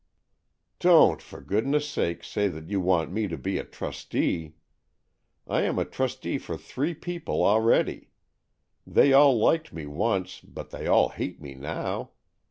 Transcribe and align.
"Don't 0.89 1.21
for 1.21 1.41
goodness' 1.41 1.87
sake 1.87 2.23
say 2.23 2.47
that 2.47 2.71
you 2.71 2.81
want 2.81 3.11
me 3.11 3.27
to 3.27 3.37
be 3.37 3.59
a 3.59 3.63
trustee. 3.63 4.55
I 5.47 5.61
am 5.61 5.77
trustee 5.91 6.39
for 6.39 6.57
three 6.57 6.95
people 6.95 7.43
already. 7.45 8.09
They 8.87 9.13
all 9.13 9.37
liked 9.37 9.71
me 9.71 9.85
once, 9.85 10.39
but 10.41 10.71
they 10.71 10.87
all 10.87 11.09
hate 11.09 11.39
me 11.39 11.53
now. 11.53 12.13